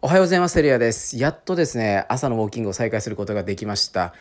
[0.00, 0.52] おはようございます。
[0.52, 1.18] セリアです。
[1.18, 4.14] やっとですね、朝のウォーキングを再開することができました。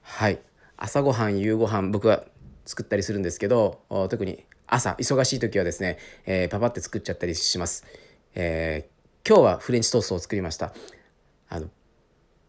[0.00, 0.40] はい。
[0.78, 2.24] 朝ごはん、夕ごはん、僕は
[2.64, 7.84] 作ったりするんですけど、特に朝、忙しい時はですね、えーパパって作っちゃったりします。
[8.34, 10.72] えー今日はフレンチトーストを作りました。
[11.50, 11.68] あの、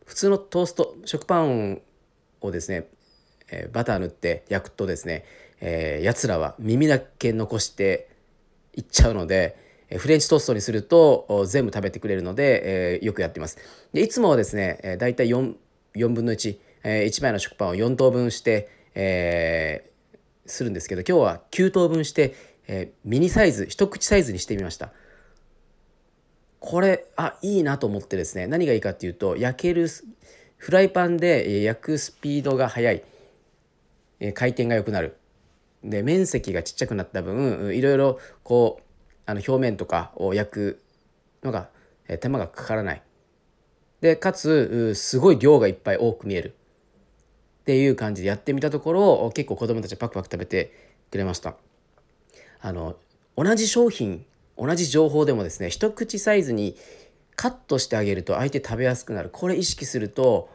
[0.05, 1.81] 普通のトースト、食パン
[2.39, 2.87] をですね、
[3.51, 5.25] えーバター塗って焼くとですね、
[5.59, 8.07] えー、やつらは耳だけ残して
[8.75, 9.64] いっちゃうので、
[9.97, 13.57] フレンチトーストにすると全部食べてくれるので、えーよくやってます。
[13.93, 15.53] でいつもはですね、えー、大体 4,
[15.95, 19.95] 4分の1、え1枚の食パンを4等分して、えー
[20.47, 22.35] するんですけど今日は9等分して、
[22.67, 24.91] えーミニサイズ一口サイズにしてみました。
[26.59, 29.87] これあいいなと思ってですね何がいいかっていうと焼ける
[30.57, 33.03] フライパンで焼くスピードが速い
[34.19, 35.17] えー回転が良くなる
[35.83, 38.84] で面積がちっちゃくなった分いろいろこう
[39.25, 40.81] あの表面とかを焼く
[41.43, 41.69] のが
[42.07, 43.01] え手間がかからない。
[44.01, 46.53] でかつすごい量がいっぱい多く見える。
[47.61, 50.71] っていう感じでやってみたところ結構子供たちパクパク食べて
[51.09, 51.55] くれました。
[52.61, 52.95] あの
[53.35, 54.25] 同じ商品
[54.57, 56.75] 同じ情報でもですね一口サイズに
[57.35, 59.29] カットしてあげると相手食べやすくなる。
[59.31, 60.49] これ意識すると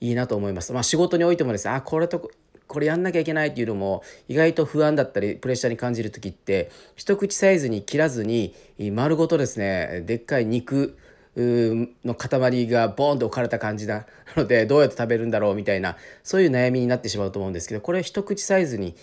[0.00, 0.72] いいなと思います。
[0.72, 2.30] まあ、仕事においてもですねあこれと
[2.72, 8.54] これやんなきゃいけないっていうのも意外と不安だったりプレッシャーに感じる時って一口サイズに切らずに
[8.92, 10.96] 丸ごとですねでっかい肉
[11.36, 14.06] の塊がボーンと置かれた感じな
[14.36, 18.94] のでどうやって食べるんだろうみたいなそういう悩みになってしまうと思うんですけどこれ一口サイズに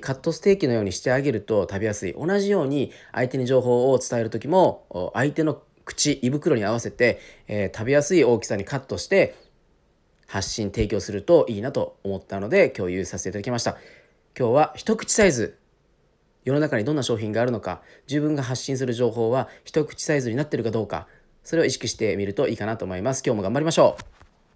[0.00, 2.14] カットステーキのようにしてあげると食べやすい。
[2.14, 9.34] 同じように相手に情報を伝える時も相手の口胃袋に合わせて、え食べやすい大きさにカットして
[10.28, 13.76] 発信提供するといいなと思ったので共有させていただきました。
[14.38, 15.58] 今日は一口サイズ
[16.44, 21.08] 世の中にどんな商品があるのか自分が発信する情報は一口サイズになってるかどうか
[21.42, 23.22] それを意識してみるといいかなと思います。
[23.24, 24.17] 今日も頑張りましょう。